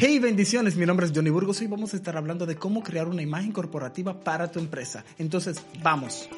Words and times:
Hey, 0.00 0.20
bendiciones, 0.20 0.76
mi 0.76 0.86
nombre 0.86 1.06
es 1.06 1.12
Johnny 1.12 1.28
Burgos 1.28 1.60
y 1.60 1.66
vamos 1.66 1.92
a 1.92 1.96
estar 1.96 2.16
hablando 2.16 2.46
de 2.46 2.54
cómo 2.54 2.84
crear 2.84 3.08
una 3.08 3.20
imagen 3.20 3.50
corporativa 3.50 4.20
para 4.20 4.48
tu 4.48 4.60
empresa. 4.60 5.04
Entonces, 5.18 5.60
vamos. 5.82 6.28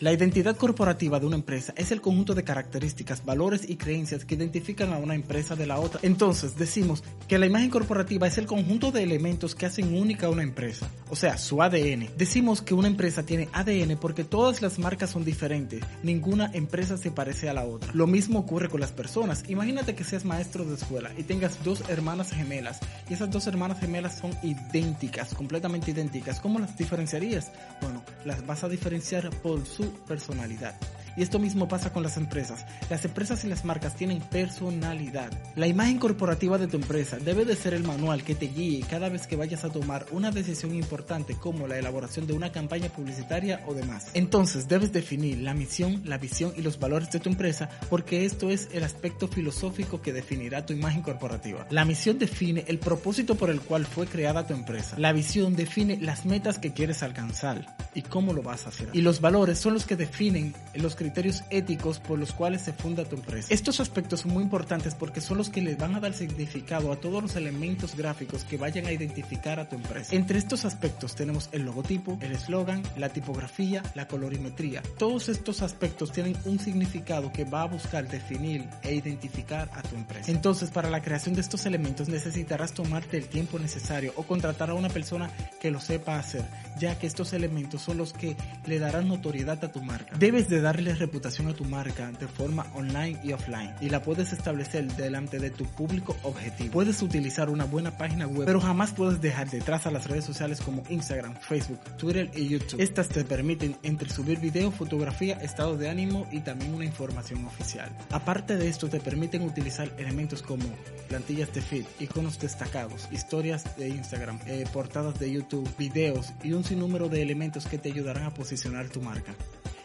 La 0.00 0.14
identidad 0.14 0.56
corporativa 0.56 1.20
de 1.20 1.26
una 1.26 1.36
empresa 1.36 1.74
es 1.76 1.92
el 1.92 2.00
conjunto 2.00 2.34
de 2.34 2.42
características, 2.42 3.22
valores 3.22 3.68
y 3.68 3.76
creencias 3.76 4.24
que 4.24 4.34
identifican 4.34 4.94
a 4.94 4.96
una 4.96 5.14
empresa 5.14 5.56
de 5.56 5.66
la 5.66 5.78
otra. 5.78 6.00
Entonces, 6.02 6.56
decimos 6.56 7.04
que 7.28 7.38
la 7.38 7.44
imagen 7.44 7.68
corporativa 7.68 8.26
es 8.26 8.38
el 8.38 8.46
conjunto 8.46 8.92
de 8.92 9.02
elementos 9.02 9.54
que 9.54 9.66
hacen 9.66 9.94
única 9.94 10.28
a 10.28 10.30
una 10.30 10.42
empresa, 10.42 10.88
o 11.10 11.16
sea, 11.16 11.36
su 11.36 11.62
ADN. 11.62 12.08
Decimos 12.16 12.62
que 12.62 12.72
una 12.72 12.88
empresa 12.88 13.26
tiene 13.26 13.50
ADN 13.52 13.98
porque 13.98 14.24
todas 14.24 14.62
las 14.62 14.78
marcas 14.78 15.10
son 15.10 15.22
diferentes, 15.22 15.84
ninguna 16.02 16.50
empresa 16.54 16.96
se 16.96 17.10
parece 17.10 17.50
a 17.50 17.52
la 17.52 17.66
otra. 17.66 17.90
Lo 17.92 18.06
mismo 18.06 18.38
ocurre 18.38 18.70
con 18.70 18.80
las 18.80 18.92
personas. 18.92 19.44
Imagínate 19.50 19.94
que 19.94 20.04
seas 20.04 20.24
maestro 20.24 20.64
de 20.64 20.76
escuela 20.76 21.10
y 21.18 21.24
tengas 21.24 21.62
dos 21.62 21.84
hermanas 21.90 22.30
gemelas 22.30 22.80
y 23.10 23.12
esas 23.12 23.30
dos 23.30 23.46
hermanas 23.46 23.78
gemelas 23.80 24.16
son 24.16 24.30
idénticas, 24.42 25.34
completamente 25.34 25.90
idénticas. 25.90 26.40
¿Cómo 26.40 26.58
las 26.58 26.78
diferenciarías? 26.78 27.52
Bueno, 27.82 28.02
las 28.24 28.46
vas 28.46 28.64
a 28.64 28.68
diferenciar 28.70 29.28
por 29.42 29.66
su 29.66 29.89
personalidad. 29.90 30.74
Y 31.16 31.22
esto 31.22 31.38
mismo 31.38 31.68
pasa 31.68 31.92
con 31.92 32.02
las 32.02 32.16
empresas. 32.16 32.64
Las 32.88 33.04
empresas 33.04 33.44
y 33.44 33.48
las 33.48 33.64
marcas 33.64 33.94
tienen 33.94 34.20
personalidad. 34.20 35.30
La 35.56 35.66
imagen 35.66 35.98
corporativa 35.98 36.58
de 36.58 36.66
tu 36.66 36.76
empresa 36.76 37.18
debe 37.18 37.44
de 37.44 37.56
ser 37.56 37.74
el 37.74 37.84
manual 37.84 38.22
que 38.22 38.34
te 38.34 38.46
guíe 38.46 38.84
cada 38.88 39.08
vez 39.08 39.26
que 39.26 39.36
vayas 39.36 39.64
a 39.64 39.70
tomar 39.70 40.06
una 40.12 40.30
decisión 40.30 40.74
importante 40.74 41.34
como 41.34 41.66
la 41.66 41.78
elaboración 41.78 42.26
de 42.26 42.32
una 42.32 42.52
campaña 42.52 42.88
publicitaria 42.88 43.62
o 43.66 43.74
demás. 43.74 44.08
Entonces 44.14 44.68
debes 44.68 44.92
definir 44.92 45.38
la 45.38 45.54
misión, 45.54 46.02
la 46.04 46.18
visión 46.18 46.52
y 46.56 46.62
los 46.62 46.78
valores 46.78 47.10
de 47.10 47.20
tu 47.20 47.28
empresa 47.28 47.68
porque 47.88 48.24
esto 48.24 48.50
es 48.50 48.68
el 48.72 48.84
aspecto 48.84 49.28
filosófico 49.28 50.00
que 50.00 50.12
definirá 50.12 50.64
tu 50.64 50.72
imagen 50.72 51.02
corporativa. 51.02 51.66
La 51.70 51.84
misión 51.84 52.18
define 52.18 52.64
el 52.68 52.78
propósito 52.78 53.34
por 53.34 53.50
el 53.50 53.60
cual 53.60 53.84
fue 53.84 54.06
creada 54.06 54.46
tu 54.46 54.54
empresa. 54.54 54.98
La 54.98 55.12
visión 55.12 55.56
define 55.56 55.98
las 56.00 56.24
metas 56.24 56.58
que 56.58 56.72
quieres 56.72 57.02
alcanzar 57.02 57.76
y 57.94 58.02
cómo 58.02 58.32
lo 58.32 58.42
vas 58.42 58.66
a 58.66 58.68
hacer. 58.70 58.88
Y 58.92 59.00
los 59.00 59.20
valores 59.20 59.58
son 59.58 59.74
los 59.74 59.86
que 59.86 59.96
definen 59.96 60.54
los 60.74 60.96
criterios 60.96 61.42
éticos 61.50 61.98
por 61.98 62.18
los 62.18 62.32
cuales 62.32 62.62
se 62.62 62.72
funda 62.72 63.04
tu 63.04 63.16
empresa. 63.16 63.52
Estos 63.52 63.80
aspectos 63.80 64.20
son 64.20 64.32
muy 64.32 64.42
importantes 64.42 64.94
porque 64.94 65.20
son 65.20 65.38
los 65.38 65.48
que 65.48 65.62
le 65.62 65.74
van 65.74 65.94
a 65.94 66.00
dar 66.00 66.14
significado 66.14 66.92
a 66.92 66.96
todos 66.96 67.22
los 67.22 67.36
elementos 67.36 67.96
gráficos 67.96 68.44
que 68.44 68.56
vayan 68.56 68.86
a 68.86 68.92
identificar 68.92 69.58
a 69.60 69.68
tu 69.68 69.76
empresa. 69.76 70.14
Entre 70.14 70.38
estos 70.38 70.64
aspectos 70.64 71.14
tenemos 71.14 71.48
el 71.52 71.62
logotipo, 71.62 72.18
el 72.20 72.32
eslogan, 72.32 72.82
la 72.96 73.08
tipografía, 73.08 73.82
la 73.94 74.06
colorimetría. 74.06 74.82
Todos 74.98 75.28
estos 75.28 75.62
aspectos 75.62 76.12
tienen 76.12 76.36
un 76.44 76.58
significado 76.58 77.32
que 77.32 77.44
va 77.44 77.62
a 77.62 77.66
buscar 77.66 78.08
definir 78.08 78.68
e 78.82 78.94
identificar 78.94 79.70
a 79.74 79.82
tu 79.82 79.96
empresa. 79.96 80.30
Entonces, 80.30 80.70
para 80.70 80.90
la 80.90 81.02
creación 81.02 81.34
de 81.34 81.40
estos 81.40 81.66
elementos 81.66 82.08
necesitarás 82.08 82.72
tomarte 82.72 83.16
el 83.16 83.28
tiempo 83.28 83.58
necesario 83.58 84.12
o 84.16 84.22
contratar 84.22 84.70
a 84.70 84.74
una 84.74 84.88
persona 84.88 85.30
que 85.60 85.70
lo 85.70 85.80
sepa 85.80 86.18
hacer, 86.18 86.44
ya 86.78 86.98
que 86.98 87.06
estos 87.06 87.32
elementos 87.32 87.79
son 87.80 87.98
los 87.98 88.12
que 88.12 88.36
le 88.66 88.78
darán 88.78 89.08
notoriedad 89.08 89.62
a 89.64 89.72
tu 89.72 89.82
marca. 89.82 90.16
Debes 90.18 90.48
de 90.48 90.60
darle 90.60 90.94
reputación 90.94 91.48
a 91.48 91.54
tu 91.54 91.64
marca 91.64 92.10
de 92.12 92.28
forma 92.28 92.66
online 92.74 93.18
y 93.22 93.32
offline 93.32 93.74
y 93.80 93.88
la 93.88 94.02
puedes 94.02 94.32
establecer 94.32 94.86
delante 94.94 95.38
de 95.38 95.50
tu 95.50 95.64
público 95.64 96.16
objetivo. 96.22 96.72
Puedes 96.72 97.02
utilizar 97.02 97.50
una 97.50 97.64
buena 97.64 97.96
página 97.96 98.26
web, 98.26 98.46
pero 98.46 98.60
jamás 98.60 98.92
puedes 98.92 99.20
dejar 99.20 99.50
detrás 99.50 99.86
a 99.86 99.90
las 99.90 100.06
redes 100.06 100.24
sociales 100.24 100.60
como 100.60 100.82
Instagram, 100.88 101.34
Facebook, 101.40 101.80
Twitter 101.96 102.30
y 102.34 102.48
YouTube. 102.48 102.80
Estas 102.80 103.08
te 103.08 103.24
permiten 103.24 103.76
entre 103.82 104.10
subir 104.10 104.38
video, 104.38 104.70
fotografía, 104.70 105.34
estado 105.40 105.76
de 105.76 105.88
ánimo 105.88 106.26
y 106.30 106.40
también 106.40 106.74
una 106.74 106.84
información 106.84 107.44
oficial. 107.46 107.90
Aparte 108.10 108.56
de 108.56 108.68
esto, 108.68 108.88
te 108.88 109.00
permiten 109.00 109.42
utilizar 109.42 109.90
elementos 109.98 110.42
como 110.42 110.64
plantillas 111.08 111.52
de 111.52 111.60
feed, 111.60 111.84
iconos 111.98 112.38
destacados, 112.38 113.08
historias 113.10 113.76
de 113.76 113.88
Instagram, 113.88 114.38
eh, 114.46 114.64
portadas 114.72 115.18
de 115.18 115.30
YouTube, 115.32 115.68
videos 115.78 116.32
y 116.42 116.52
un 116.52 116.64
sinnúmero 116.64 117.08
de 117.08 117.22
elementos 117.22 117.66
que 117.70 117.78
te 117.78 117.88
ayudarán 117.88 118.24
a 118.24 118.34
posicionar 118.34 118.88
tu 118.88 119.00
marca. 119.00 119.32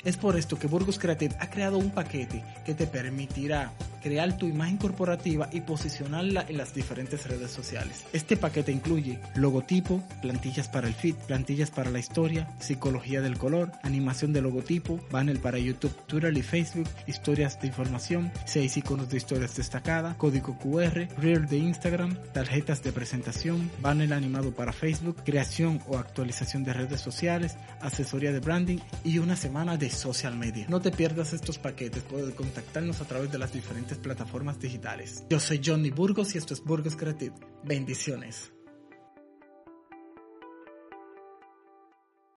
Es 0.03 0.17
por 0.17 0.37
esto 0.37 0.59
que 0.59 0.67
Burgos 0.67 0.99
Creative 0.99 1.35
ha 1.39 1.49
creado 1.49 1.77
un 1.77 1.91
paquete 1.91 2.43
que 2.65 2.73
te 2.73 2.85
permitirá 2.87 3.71
crear 4.05 4.37
tu 4.37 4.45
imagen 4.45 4.77
corporativa 4.77 5.49
y 5.51 5.61
posicionarla 5.61 6.45
en 6.47 6.57
las 6.57 6.75
diferentes 6.75 7.27
redes 7.27 7.49
sociales. 7.49 8.05
Este 8.13 8.37
paquete 8.37 8.71
incluye 8.71 9.17
logotipo, 9.33 10.03
plantillas 10.21 10.69
para 10.69 10.87
el 10.87 10.93
feed, 10.93 11.15
plantillas 11.25 11.71
para 11.71 11.89
la 11.89 11.97
historia, 11.97 12.47
psicología 12.59 13.21
del 13.21 13.39
color, 13.39 13.71
animación 13.81 14.31
de 14.31 14.43
logotipo, 14.43 14.99
banner 15.09 15.41
para 15.41 15.57
YouTube, 15.57 15.95
Twitter 16.05 16.37
y 16.37 16.43
Facebook, 16.43 16.87
historias 17.07 17.59
de 17.59 17.65
información, 17.65 18.31
6 18.45 18.77
iconos 18.77 19.09
de 19.09 19.17
historias 19.17 19.55
destacadas, 19.55 20.15
código 20.17 20.55
QR, 20.59 21.07
reel 21.17 21.47
de 21.47 21.57
Instagram, 21.57 22.15
tarjetas 22.31 22.83
de 22.83 22.91
presentación, 22.91 23.71
banner 23.81 24.13
animado 24.13 24.53
para 24.53 24.71
Facebook, 24.71 25.23
creación 25.25 25.81
o 25.87 25.97
actualización 25.97 26.63
de 26.63 26.73
redes 26.73 27.01
sociales, 27.01 27.57
asesoría 27.81 28.31
de 28.31 28.39
branding 28.39 28.77
y 29.03 29.17
una 29.17 29.35
semana 29.35 29.77
de 29.77 29.89
social 29.89 30.35
media. 30.35 30.67
No 30.69 30.79
te 30.79 30.91
pierdas 30.91 31.33
estos 31.33 31.57
paquetes, 31.57 32.03
puedes 32.03 32.35
contactarnos 32.35 33.01
a 33.01 33.05
través 33.05 33.31
de 33.31 33.39
las 33.39 33.51
plataformas 33.97 34.59
digitales. 34.59 35.23
Yo 35.29 35.39
soy 35.39 35.61
Johnny 35.63 35.91
Burgos 35.91 36.35
y 36.35 36.37
esto 36.37 36.53
es 36.53 36.63
Burgos 36.63 36.95
Creative. 36.95 37.35
Bendiciones. 37.63 38.54